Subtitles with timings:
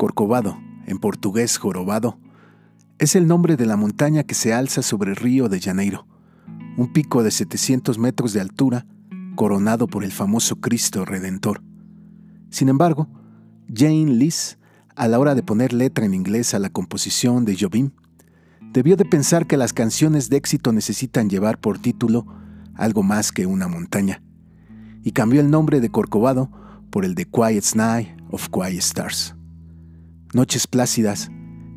[0.00, 2.18] Corcovado, en portugués jorobado,
[2.98, 6.06] es el nombre de la montaña que se alza sobre Río de Janeiro,
[6.78, 8.86] un pico de 700 metros de altura,
[9.36, 11.62] coronado por el famoso Cristo Redentor.
[12.48, 13.10] Sin embargo,
[13.70, 14.56] Jane Lees,
[14.96, 17.90] a la hora de poner letra en inglés a la composición de Jobim,
[18.72, 22.24] debió de pensar que las canciones de éxito necesitan llevar por título
[22.74, 24.22] algo más que una montaña,
[25.04, 26.50] y cambió el nombre de Corcovado
[26.88, 29.34] por el de Quiet Night of Quiet Stars.
[30.32, 31.28] Noches plácidas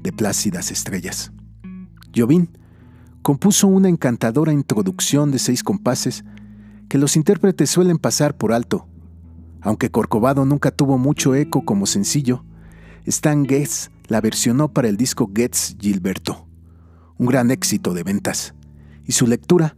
[0.03, 1.31] de plácidas estrellas.
[2.15, 2.49] Jobim
[3.23, 6.23] compuso una encantadora introducción de seis compases
[6.87, 8.87] que los intérpretes suelen pasar por alto.
[9.61, 12.45] Aunque Corcovado nunca tuvo mucho eco como sencillo,
[13.07, 16.47] Stan Getz la versionó para el disco Getz Gilberto,
[17.17, 18.53] un gran éxito de ventas,
[19.03, 19.77] y su lectura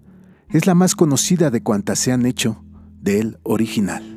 [0.50, 2.62] es la más conocida de cuantas se han hecho
[3.00, 4.15] del original.